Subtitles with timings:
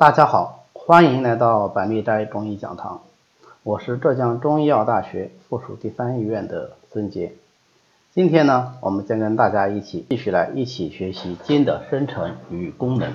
[0.00, 3.02] 大家好，欢迎来到百密斋中医讲堂，
[3.62, 7.34] 我是浙江中医药大学附属第三医院的孙杰。
[8.14, 13.12] 今天呢，我们将跟大家一起继续来一起学习筋的生成与功能。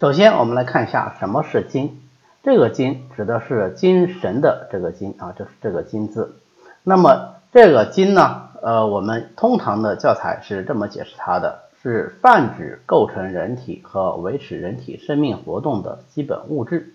[0.00, 2.02] 首先，我们来看一下什么是筋。
[2.42, 6.34] 这个筋指的是精神的这个筋啊，就是这个筋字。
[6.82, 11.60] 那么这个筋呢，呃，我们通常的教材是这么解释它的。
[11.82, 16.94] 是泛指构成人体和维持人体生命活动的基本物质。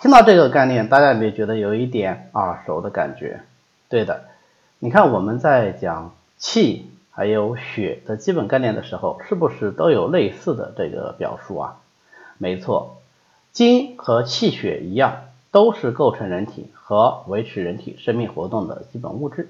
[0.00, 3.42] 听到这个概念，大家有没有觉得有一点耳熟的感觉？
[3.88, 4.24] 对的，
[4.80, 11.78] 你看我们在讲气还有血的基本概念的时候，是不是都有类似的这个表述啊？
[12.38, 13.00] 没错，
[13.52, 19.48] 精和气血一样，都是构成人体和维持人体生命活动的基本物质。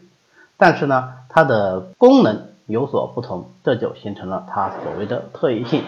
[0.58, 2.51] 但是呢，它的功能。
[2.66, 5.82] 有所不同，这就形成了它所谓的特异性。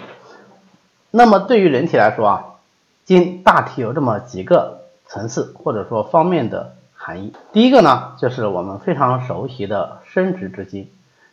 [1.10, 2.44] 那么对于人体来说啊，
[3.04, 7.32] 筋大体有这么几个层次或者说方面的含义。
[7.52, 10.88] 第一个呢，就是我们非常熟悉的生殖之精，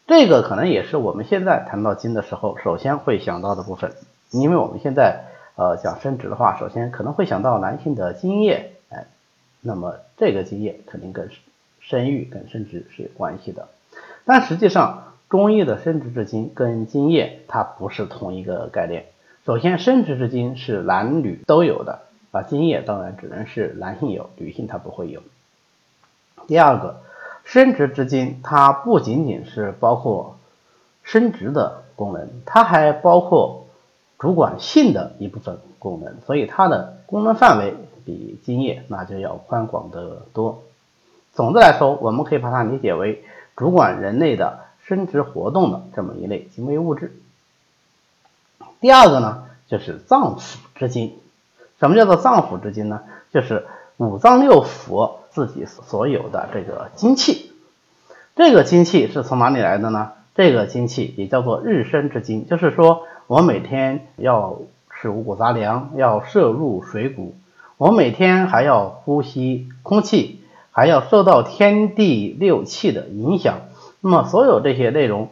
[0.05, 3.93] 这个可能也是我们现在谈到筋的时候首先会想到的部分。
[4.29, 9.07] 因为我们现在呃讲生殖的话，首先可能会想到男性的精液，哎，
[9.61, 11.29] 那么这个精液肯定跟
[11.79, 13.67] 生育跟生殖是有关系的，
[14.25, 15.05] 但实际上。
[15.31, 19.05] 中医的生殖之精跟精液它不是同一个概念。
[19.45, 22.01] 首先，生殖之精是男女都有的，
[22.31, 25.21] 啊，精液当然只能是男性有，女性它不会有。
[26.47, 26.99] 第二个，
[27.45, 30.35] 生殖之精它不仅仅是包括
[31.01, 33.67] 生殖的功能，它还包括
[34.19, 37.73] 主管性的一部分功能，所以它的功能范围
[38.03, 40.61] 比精液那就要宽广得多。
[41.31, 43.23] 总的来说，我们可以把它理解为
[43.55, 44.59] 主管人类的。
[44.91, 47.15] 生殖活动的这么一类精微物质。
[48.81, 51.13] 第二个呢，就是脏腑之精。
[51.79, 53.03] 什么叫做脏腑之精呢？
[53.31, 57.53] 就是五脏六腑自己所有的这个精气。
[58.35, 60.11] 这个精气是从哪里来的呢？
[60.35, 67.33] 这个精气也叫做日生之精，就是说我每天要吃五谷杂粮，要摄入水谷，
[67.77, 73.61] 我每天还要呼吸空气，还要受到天地六气的影响。
[74.01, 75.29] 那么，所有这些内容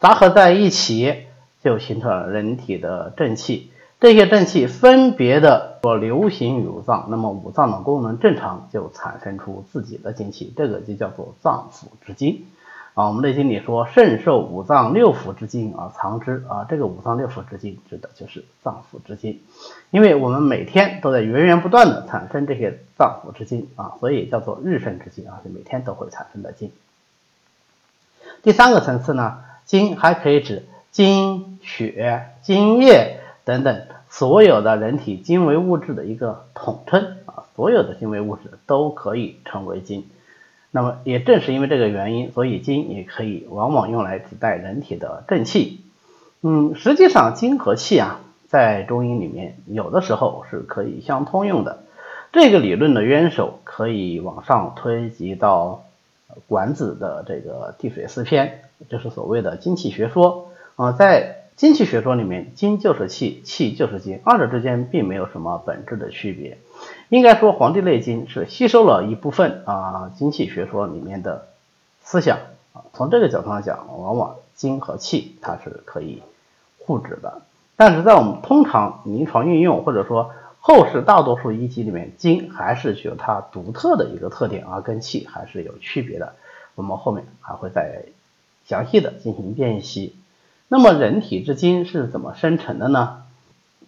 [0.00, 1.26] 杂合在一起，
[1.62, 3.70] 就形成了人体的正气。
[4.00, 12.46] 这些正气分别的说流行于五脏，那么五脏的功能正常，就产生出自己的精气，这个就叫做脏腑之精
[12.94, 13.06] 啊。
[13.06, 19.40] 我们内经里说，肾受五脏六腑之精而藏之啊，这个五脏六腑之精指的就是脏腑之精，
[19.92, 26.72] 因为我们每天都在源源不断的产生这些脏腑之精啊，所以叫做日生之精啊，就每天都会产生的精。
[28.42, 40.06] 第三个层次呢，精还可以指精血、精液等等所有的人体精微物质的一个统称啊，所有的精微物质都可以称为精。
[40.72, 45.80] 那么也正是因为这个原因，所以精也可以往往用来指代人体的正气。
[46.40, 51.84] 嗯，实际上精和气啊，在中医里面有的时候是可以相通用的。
[52.32, 55.84] 这个理论的渊首可以往上推及到。
[56.48, 66.58] 管子的这个地水四篇，就是所谓的精气学说啊，在精气学说里面，精就是气，气就是精，二者之间并没有什么本质的区别。
[67.10, 71.48] 应该说，《黄帝内经》是吸收了一部分啊精气学说里面的
[72.02, 72.38] 思想
[72.72, 72.82] 啊。
[72.94, 76.22] 从这个角度上讲，往往精和气它是可以
[76.78, 77.42] 互指的。
[77.76, 80.30] 但是在我们通常临床运用或者说
[80.64, 86.34] 后世大多数医籍里面，金还是具有它独特的一个特点，而跟气还是有区别的。
[86.76, 88.04] 我们后面还会再
[88.64, 90.14] 详细的进行辨析。
[90.68, 93.24] 那么人体之精是怎么生成的呢？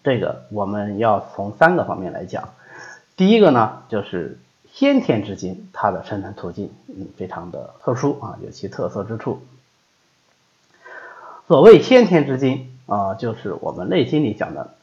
[0.03, 2.49] 这个我们要从三个方面来讲。
[3.17, 4.41] 第一个呢，就是
[4.73, 9.41] 先天之精，它的生成途径嗯非常的特殊啊，有其特色之处。
[11.47, 14.75] 所谓先天之精啊，就是我们《内经》里讲的，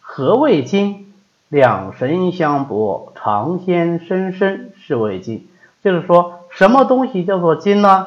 [0.00, 1.09] 何谓精？
[1.50, 5.48] 两神相搏，长先生生，是为精。
[5.82, 8.06] 就是说，什么东西叫做精呢？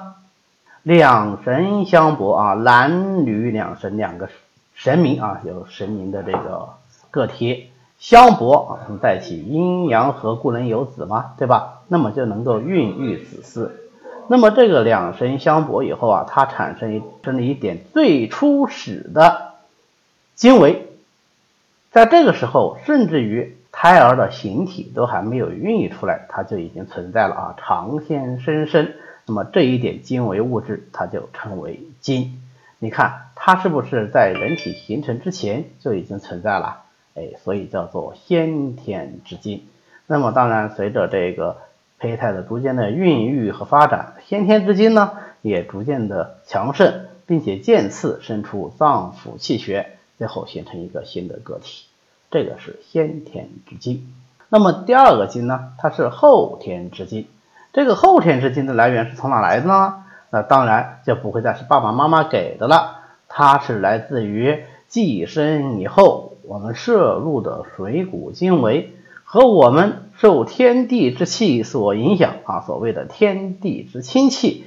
[0.81, 4.29] 两神相搏啊，男女两神，两个
[4.73, 6.69] 神明啊，有神明的这个
[7.11, 7.69] 个体
[7.99, 11.81] 相搏啊，在一起阴阳和，故能有子嘛，对吧？
[11.89, 13.71] 那么就能够孕育子嗣。
[14.29, 19.55] 那么这个两神相搏以后啊，它产生一生了一点最初始的
[20.33, 20.92] 精微。
[21.93, 28.93] 在这个时候，甚至于胎儿的形体都还没有孕育出来，它就已经存在了啊，长先生生。
[29.27, 32.41] 那么这一点精微物质，它就称为精。
[32.79, 36.81] 你看，它是不是在人体形成之前就已经存在了？
[37.13, 39.61] 哎，所以叫做先天之精。
[40.07, 41.57] 那么当然，随着这个
[41.99, 45.11] 胚胎的逐渐的孕育和发展，先天之精呢
[45.43, 49.91] 也逐渐的强盛，并且渐次生出脏腑气血，
[50.23, 51.83] 最后形成一个新的个体。
[52.31, 54.07] 这个是先天之精。
[54.47, 57.27] 那么第二个精呢，它是后天之精。
[57.73, 60.05] 这个后天之精的来源是从哪来的呢？
[60.29, 68.93] 那当然就不会再是爸爸妈妈给的了，它是来自于寄生以后我们摄入的水谷精微。
[69.25, 74.63] 和我们受天地之气所影响啊，所谓的天地之清气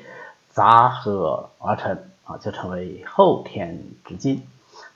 [0.51, 4.43] 杂合而成啊，就成为后天之精。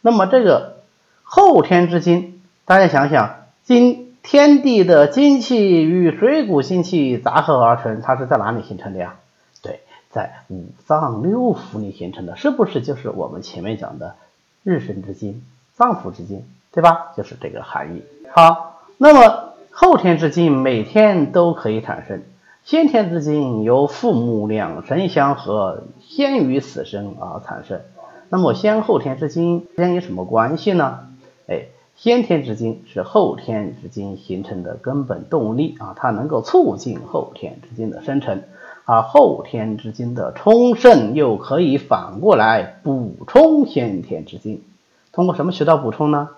[0.01, 0.79] 那么这个
[1.23, 9.17] 后天之精，大家想想，今天地的精气与水谷精气杂合而成，它是在哪里形成的呀？
[9.63, 9.81] 对，
[10.11, 14.17] 在五脏六腑里形成的，是不是就是我们前面讲的
[14.63, 15.43] 日生之精、
[15.75, 17.13] 脏腑之精，对吧？
[17.17, 18.03] 就是这个含义。
[18.33, 19.51] 好，那么。
[19.73, 22.25] 后天之精每天都可以产生，
[22.65, 27.81] 先天之精由父母两神相合，先于死生而产生。
[28.33, 31.01] 那么先后天之精之间有什么关系呢？
[31.49, 31.65] 哎，
[31.97, 38.45] 先天之精是后天之精形成的根本动力啊，它能够促进后天之精的生成，
[38.85, 44.63] 而后天之精的充盛又可以反过来补充先天之精。
[45.13, 46.29] 通过什么渠道补充呢？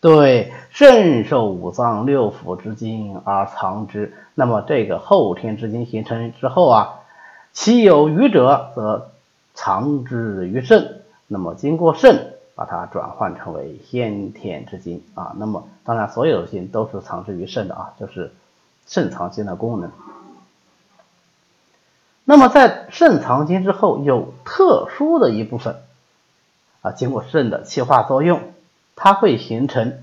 [0.00, 4.14] 对，肾受五脏六腑之精而藏之。
[4.36, 7.00] 那么这个后天之精形成之后啊，
[7.52, 9.10] 其有余者则
[9.52, 10.97] 藏之于肾。
[11.28, 15.36] 那么经过肾把它转换成为先天之精啊。
[15.38, 18.32] 那么当然所有的精都是藏之于肾的啊，就是
[18.86, 19.92] 肾藏精的功能。
[22.24, 25.76] 那么在肾藏精之后，有特殊的一部分
[26.82, 28.40] 啊，经过肾的气化作用。
[29.00, 30.00] 它会形成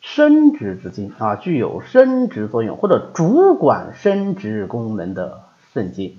[0.00, 5.42] 生殖之精啊，具有生殖作用或者主管生殖功能的
[5.74, 6.16] 肾精。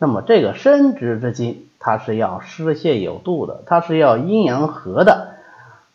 [0.00, 5.34] 那么这个生殖之精，它是要失泄有度的，它是要阴阳和的。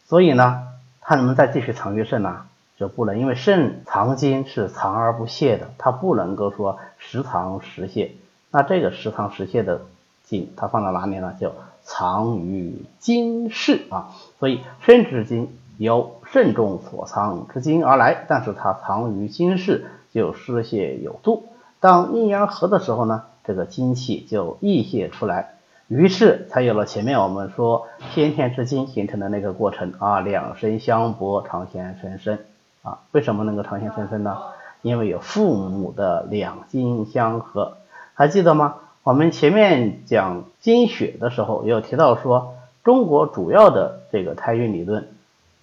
[0.05, 0.61] 所以呢，
[1.01, 2.43] 它能再继续藏于肾呢？
[2.77, 8.11] 就不能，因为肾藏精是藏而不泄的，它不能够说时藏时泄。
[8.51, 9.81] 那这个时藏时泄的
[10.23, 11.35] 精，它放到哪里呢？
[11.41, 11.53] 就
[11.83, 21.47] 藏于精室啊，所以生殖精由肾中所藏之精而来，但是它藏于精室就失泄有度。
[21.79, 25.55] 当阴阳合的时候呢，这个精气就溢泄出来，
[25.87, 32.45] 于是才有了前面我们说先天之精形成的那个过程啊，两身相搏，长先生身
[32.83, 32.99] 啊。
[33.11, 34.37] 为什么能够长先生身呢？
[34.81, 37.77] 因为有父母的两精相合，
[38.13, 38.75] 还记得吗？
[39.03, 45.07] 我们前面讲精血的时候，有提到说，中国主要的这个胎孕理论，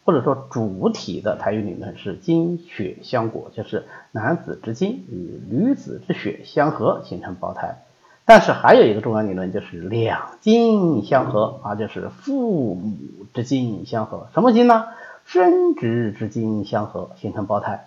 [0.04, 7.76] 或者说主体的胎孕理论是精血相果，就是男子之精与女子之血相合形成胞胎。
[8.24, 12.96] 但是还有一个重要理论就是两精相合啊，就是父母
[13.34, 14.86] 之精相合，什么精呢？
[15.24, 17.86] 生殖之精相合形成胞胎。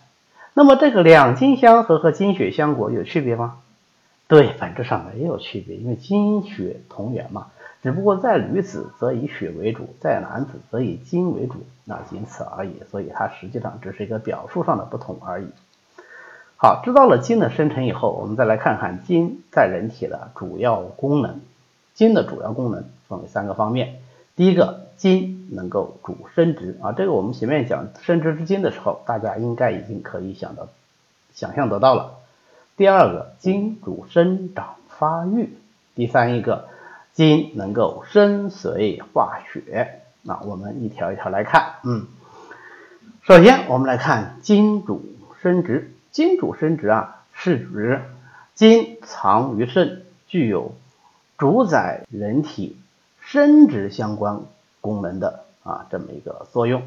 [0.54, 3.60] 那么这个两精相合和精血相果有区别吗？
[4.28, 7.48] 对，本质上没有区别，因为精血同源嘛，
[7.86, 12.82] 只不过在女子则以血为主，在男子则以精为主，那仅此而已。
[12.90, 15.46] 所以它实际上只是一个表述上的不同而已。
[16.58, 21.42] 好，知道了精的生成以后，我们再来看看精在人体的主要功能。
[21.94, 24.00] 精的主要功能分为三个方面。
[24.36, 30.70] 第一个，精能够主生殖啊，这个我们前面讲生殖之精的时候，大家应该已经可以想到、
[31.36, 32.16] 想象得到了。
[32.78, 35.50] 第二个，精主生长发育；
[35.94, 36.68] 第三一个，
[37.16, 40.02] 金能够生髓化血。
[40.22, 42.06] 那我们一条一条来看，嗯，
[43.24, 45.04] 首先我们来看金主
[45.42, 45.92] 生殖。
[46.12, 48.02] 金主生殖啊，是指
[48.54, 50.76] 金藏于肾，具有
[51.40, 52.78] 主宰人体
[53.20, 54.42] 生殖相关
[54.80, 56.84] 功能的啊这么一个作用。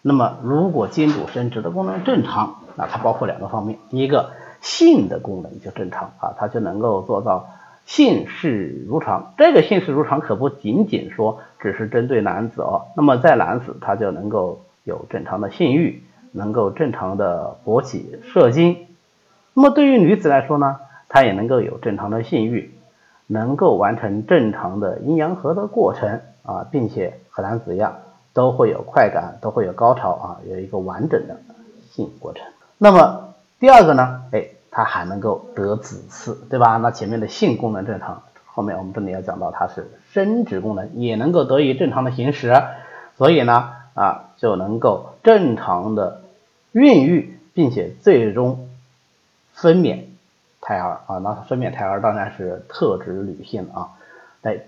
[0.00, 4.32] 那么，如果金主生殖的功能正常，那它包括两个方面，第一个。
[4.62, 7.48] 性的功能就正常啊，它就能够做到
[7.86, 9.34] 性事如常。
[9.36, 18.86] 这个性事如常可不仅仅说只是针对男子哦，那么在男子他就能够有正常的性欲，能够正常的勃起射精。
[19.54, 22.72] 那么对于女子来说呢，她也能够有正常的性欲，
[23.26, 27.98] 能够完成正常的阴阳合的过程啊，并且和男子一样
[28.32, 31.36] 都会有快感，都会有高潮啊，有一个完整的
[31.90, 32.44] 性过程。
[32.78, 36.78] 那么第二个呢，哎，它还能够得子嗣，对吧？
[36.78, 42.54] 那前面的性功能正常，后面我们这里要讲到它是生殖功能也能够得以正常的行使，
[43.18, 46.22] 所以呢，啊，就能够正常的
[46.72, 48.70] 孕育，并且最终
[49.52, 50.04] 分娩
[50.62, 51.18] 胎儿啊。
[51.18, 53.90] 那分娩胎儿当然是特指女性啊。
[54.40, 54.60] 哎，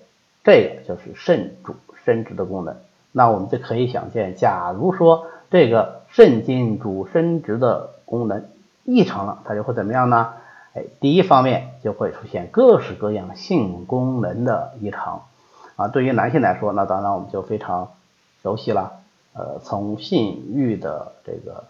[0.45, 2.77] 这个就是肾主生殖的功能。
[3.11, 8.45] 那我们就可以想见，假如说这个肾经主生殖的功能
[8.85, 10.35] 异常了，它就会怎么样呢？
[10.75, 15.23] 哎，第一方面就会出现各式各样性功能的异常
[15.77, 15.89] 啊。
[15.89, 17.91] 对于男性来说，那当然我们就非常
[18.43, 18.93] 熟悉了。
[19.35, 21.65] 呃，从性欲的这个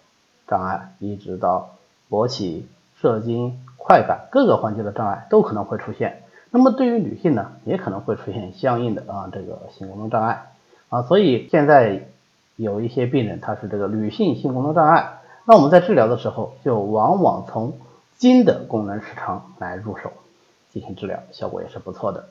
[0.46, 1.70] 障碍，一直到
[2.10, 2.68] 勃起、
[3.00, 6.22] 射精、快感各个环节的障碍都可能会出现。
[6.50, 10.46] 那么对于女性呢，也可能会出现相应的啊这个性功能障碍
[10.90, 11.02] 啊。
[11.02, 12.06] 所以现在
[12.56, 17.78] 有一些病人他是这个女性性功能障碍，那我们在治疗的时候就往往从
[18.16, 20.12] 筋的功能失常来入手
[20.72, 22.28] 进行治疗，效果也是不错的。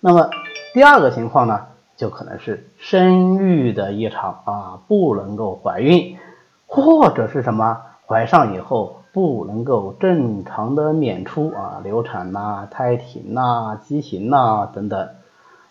[0.00, 0.28] 那么
[0.74, 1.66] 第二个情况呢，
[1.96, 6.18] 就可能是生育的异常啊，不能够怀孕，
[6.66, 15.08] 或者是什么怀上以后不能够正常的娩出啊，流产呐、胎停呐、畸形呐等等，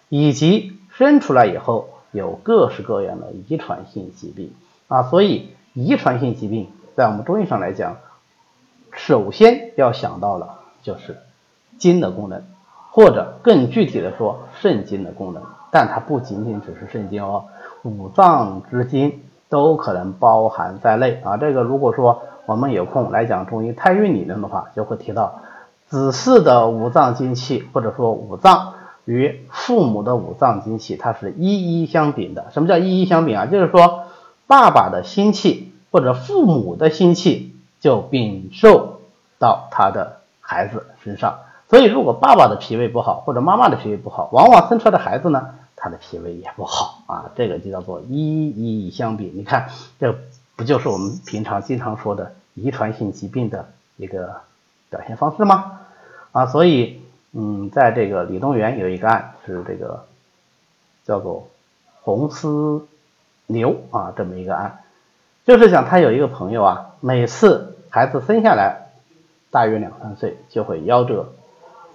[0.09, 4.53] 以及生出来以后有各式各样的遗传性疾病
[4.88, 7.98] 啊，所以遗传性疾病在我们中医上来讲。
[8.96, 10.48] 首先要想到的
[10.84, 11.18] 就是
[11.80, 12.44] 筋的功能，
[12.92, 17.46] 或者更具体的说肾经的功能，但它不仅仅只是肾经哦，
[17.82, 21.38] 五脏之经都可能包含在内啊。
[21.38, 25.42] 这个如果说我们有空来讲中医胎运理论的话，就会提到
[25.88, 28.74] 子嗣的五脏精气，或者说五脏
[29.06, 32.46] 与父母的五脏精气，它是一一相禀的。
[32.51, 33.46] 什么叫一一相禀啊？
[33.48, 34.02] 就是说
[34.53, 37.50] 爸爸的心气或者父母的心气。
[37.83, 39.01] 就禀受
[39.39, 49.29] 到他的孩子身上，所以如果爸爸的脾胃不好，或者妈妈的脾胃不好，往往生出来的孩子呢，他的脾胃也不好啊，这个就叫做一一相比。
[49.36, 49.69] 你看，
[50.00, 50.15] 这
[50.55, 53.67] 不就是我们平常经常说的遗传性疾病的
[53.98, 54.39] 一个
[54.89, 55.81] 表现方式吗？
[56.31, 57.01] 啊，所以，
[57.33, 60.05] 嗯，在这个李东垣有一个案是这个
[61.03, 61.50] 叫做
[62.01, 62.88] 红丝
[63.53, 64.79] 牛啊这么一个案。
[65.45, 68.91] 就是讲他有一个朋友啊，每次孩子生下来
[69.51, 71.33] 大约两三岁就会夭折，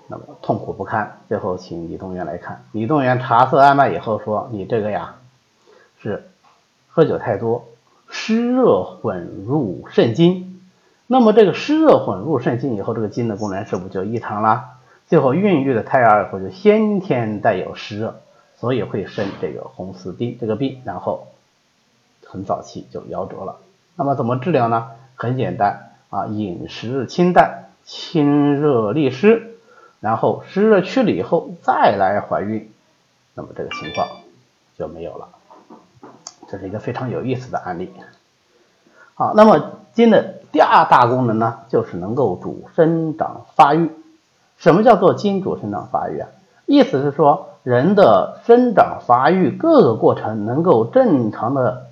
[0.06, 1.16] 那么痛苦不堪。
[1.30, 5.14] 最后请李东垣来看，李东垣查色按脉以后说：“你这个呀
[5.98, 6.28] 是
[6.88, 7.64] 喝酒太多，
[8.10, 10.60] 湿热混入肾经。
[11.06, 14.76] 那么这个湿热混入肾经以后，这个经的功能是不是就异常了？
[15.06, 18.20] 最后孕育的胎儿以后就先天带有湿热，
[18.58, 21.28] 所以会生这个红丝钉这个病，然后。”
[22.30, 23.56] 很早期就夭折了，
[23.96, 24.90] 那么怎么治疗呢？
[25.16, 29.56] 很简单啊，饮食清淡，清热利湿，
[30.00, 32.70] 然后湿热去了以后再来怀孕，
[33.32, 34.06] 那么这个情况
[34.76, 35.28] 就没有了。
[36.48, 37.90] 这是一个非常有意思的案例。
[39.14, 43.90] 好，那么金的第二大功能呢，就是能够主生长发育。
[44.58, 46.28] 什么叫做金主生长发育啊？
[46.66, 51.87] 意思是说人的生长发育各个过程能够正常的。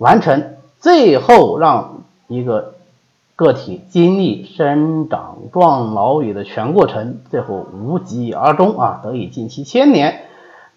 [0.00, 2.72] 完成，最后让一个
[3.36, 10.22] 个体经历生长壮老与的全过程，最后无疾而终啊，得以尽其千年，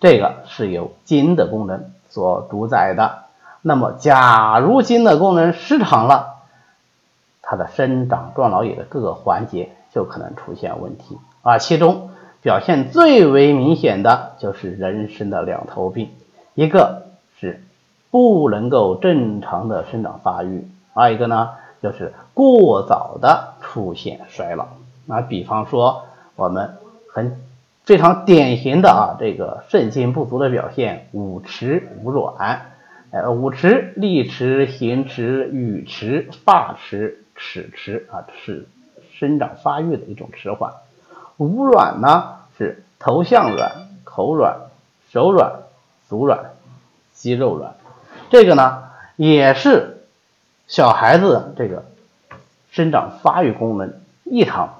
[0.01, 3.23] 这个是由筋的功能所主宰的。
[3.61, 6.41] 那么，假如筋的功能失常了，
[7.41, 11.59] 它的生长壮老野的各个环节就可能出现问题啊。
[11.59, 12.09] 其中
[12.41, 16.09] 表现最为明显的就是人生的两头病，
[16.55, 17.03] 一个。
[18.13, 21.49] 不能够正常的生长发育，还有一个呢，
[21.81, 24.67] 就是过早的出现衰老。
[25.07, 26.03] 啊，比方说
[26.35, 26.75] 我们
[27.11, 27.41] 很
[27.85, 32.67] 非常典型的啊，这个肾精不足的表现，五迟五软。
[33.09, 38.67] 呃，五迟，立迟、行迟、语迟、发迟、齿迟啊，是
[39.11, 40.71] 生长发育的一种迟缓。
[41.37, 44.55] 五软呢，是头项软、口软、
[45.09, 45.63] 手软、
[46.07, 46.51] 足软、
[47.11, 47.73] 肌肉软。
[48.33, 48.85] 这个呢，
[49.15, 50.07] 也是
[50.67, 51.85] 小孩子这个
[52.71, 54.73] 生长发育功能异常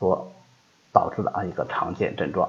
[0.00, 0.32] 所
[0.92, 2.48] 导致的啊一个常见症状，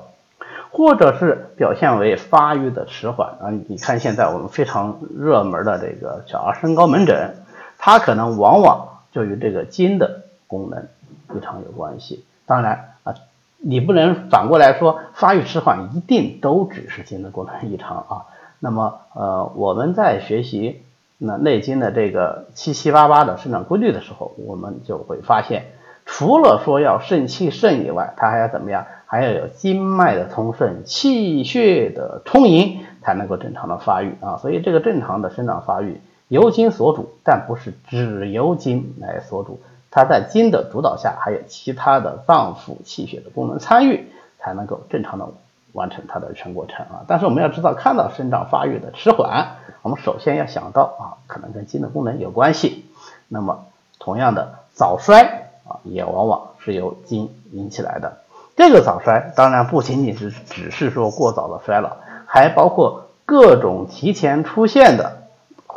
[0.72, 3.52] 或者是表现为发育的迟缓啊。
[3.68, 7.36] 你看现在我们非常热门的这个小儿身高门诊，
[7.78, 10.88] 它可能往往就与这个筋的功能
[11.36, 12.26] 异常有关系。
[12.48, 13.14] 当然啊，
[13.58, 18.26] 你不能反过来说发育迟缓一定都只是筋的功能异常啊。
[18.60, 20.82] 那么，呃，我们在学习
[21.18, 25.66] 那《内经》的这个七七八八的生长规律的时候，我们就会发现，
[26.06, 28.86] 除了说要肾气肾以外，它还要怎么样？
[29.06, 34.38] 还要有经脉的通顺、气血的充盈，才能够正常的发育啊。
[34.38, 44.06] 所以这个正常的生长发育由筋所主，但不是只由筋来所主，它在筋的主导下，还有其他的脏腑气血的功能参与，
[44.38, 45.28] 才能够正常的
[45.74, 47.06] 完成它的全过程啊。
[47.08, 52.86] 但是我们要知道，看到生长发育的迟缓，我们首先要想到啊，可能跟筋的功能有关系。
[53.28, 53.66] 那么
[54.00, 58.18] 同样的早衰啊，也往往是由筋引起来的。
[58.56, 65.24] 这个早衰当然不仅仅是只是说过早的衰老，还包括各种提前出现的，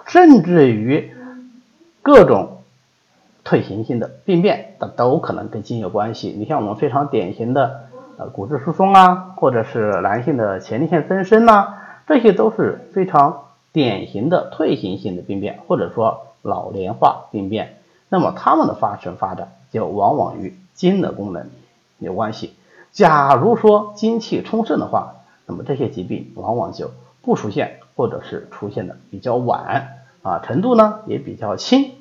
[0.06, 1.14] 甚至于
[2.00, 2.62] 各种
[3.44, 6.34] 退行性的病变，它都可能跟筋有关系。
[6.36, 7.88] 你像我们非常典型的
[8.28, 11.74] 骨质疏松啊，或者是男性的前列腺增生呐，
[12.06, 17.78] 这些都是非常典型的退行性的病变，或者说老年化病变。
[18.08, 21.48] 那么它们的发生发展就往往与精的功能
[21.98, 22.54] 有关系。
[22.92, 25.14] 假如说精气充盛的话，
[25.46, 26.90] 那么这些疾病往往就
[27.22, 29.88] 不出现，或者是出现的比较晚
[30.22, 31.92] 啊，程度呢也比较轻。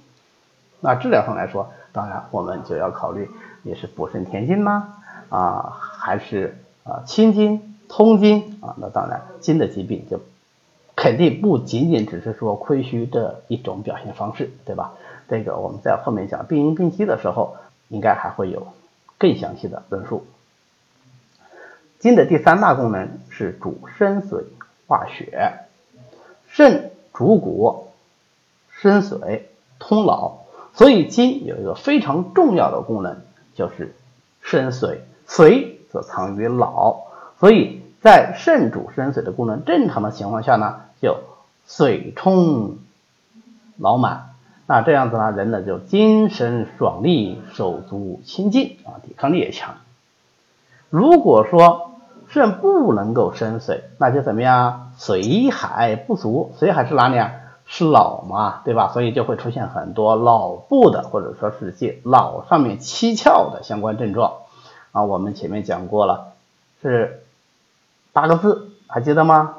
[0.81, 3.29] 那治疗上来说，当然我们就要考虑
[3.61, 4.87] 你是补肾填精呢
[5.29, 8.75] 啊，还是啊清筋通经啊？
[8.79, 10.19] 那当然筋的疾病就
[10.95, 14.93] 肯定不仅仅只是说亏虚这一种表现方式，对吧？
[15.29, 17.55] 这个我们在后面讲病因病机的时候，
[17.89, 18.67] 应该还会有
[19.19, 20.25] 更详细的论述。
[21.99, 24.43] 筋的第三大功能是主生髓
[24.87, 25.59] 化血，
[26.49, 27.89] 肾主骨
[28.71, 29.43] 生髓
[29.77, 33.21] 通脑，所以筋有一个非常重要的功能，
[33.53, 33.93] 就是
[34.41, 34.97] 生髓。
[35.27, 37.03] 髓所藏于脑，
[37.39, 41.17] 所以在肾主生髓的功能正常的情况下呢，就
[41.67, 42.77] 水充
[43.77, 44.29] 脑满，
[44.67, 49.75] 那这样子呢，人呢就精神爽利，手足清劲啊，抵抗力也强。
[50.89, 51.91] 如果说
[52.27, 54.91] 肾不能够生髓，那就怎么样？
[54.97, 57.31] 髓海不足，髓海是哪里啊？
[57.65, 58.89] 是脑嘛，对吧？
[58.93, 64.33] 所以就会出现很多脑部的或者说是借脑上面七窍的相关症状
[64.91, 65.03] 啊。
[65.03, 66.33] 我们前面讲过了，
[66.81, 67.23] 是
[68.13, 69.57] 八个字，还记得吗？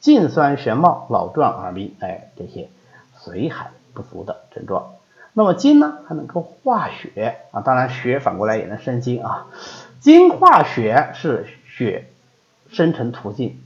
[0.00, 2.68] 颈酸眩冒、老转耳鸣，哎，这些
[3.18, 4.92] 髓海不足的症状。
[5.32, 9.46] 那么金呢，还能够化血啊，当然血反过来也能生金啊。
[10.00, 11.46] 金化血是。
[11.76, 12.06] 血
[12.68, 13.60] 生成途径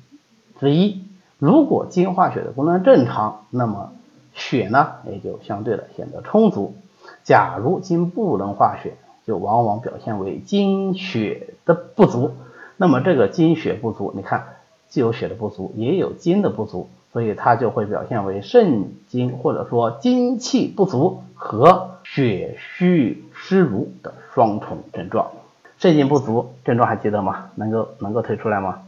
[0.58, 1.04] 之一，
[1.36, 3.92] 如果精化血的功能正常，那么
[4.32, 6.74] 血呢也就相对的显得充足。
[7.22, 8.96] 假如金不能化血，
[9.28, 12.34] 就往往表现为精血的不足。
[12.78, 14.46] 那么这个精血不足，你看
[14.88, 25.30] 既有血的不足，也有精的不足，所以它就会表现为肾精或者说精气不足和血虚湿濡的双重症状。
[25.78, 27.50] 肾精不足症状还记得吗？
[27.54, 28.80] 能够能够推出来吗？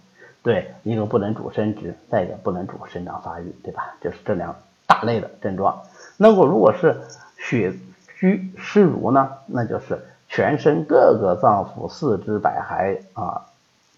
[0.43, 3.95] 对，一个不能主生殖，再一个不能主生长发育，对吧？
[4.01, 5.83] 就是这两大类的症状。
[6.17, 7.03] 那么如果是
[7.37, 7.75] 血
[8.17, 9.29] 虚湿濡呢？
[9.47, 13.43] 那就是全身各个脏腑、四肢百骸啊、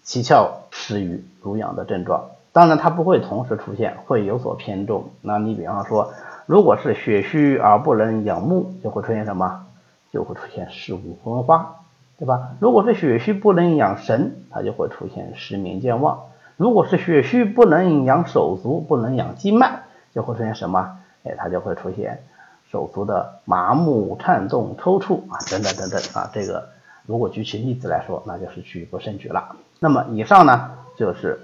[0.03, 2.25] 七窍失于濡养的症状。
[2.51, 5.11] 当然它不会同时出现，会有所偏重。
[5.21, 6.11] 那你比方说，
[6.45, 9.65] 如果是血虚而不能养目，就会出现什么？
[10.11, 11.75] 就会出现视物昏花。
[12.19, 12.51] 对吧？
[12.59, 19.81] 如果是血虚不能养神，它就会出现失眠健忘；如果是血虚不能养手足，不能养经脉，
[20.13, 20.97] 就会出现什么？
[21.23, 22.23] 哎，它就会出现
[22.73, 26.31] 手足的麻木、颤动、抽搐啊，等等等等啊。
[26.33, 26.69] 这个
[27.05, 29.55] 如果举起例子来说，那就是举不胜举了。
[29.79, 31.39] 那么以上呢，就是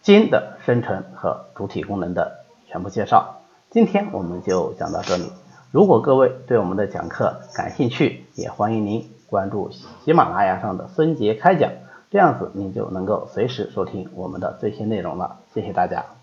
[0.00, 3.42] 筋的生成和主体功能的全部介绍。
[3.70, 5.30] 今天我们就讲到这里。
[5.70, 9.10] 如果各位对我们的讲课感兴趣，也欢迎您。
[9.26, 9.70] 关注
[10.04, 11.72] 喜马拉雅上的孙杰开讲，
[12.10, 15.40] 这样子您就能够随时收听我们的最新内容了。
[15.52, 16.14] 谢谢大家。